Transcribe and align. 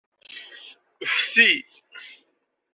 Fti. 1.15 1.49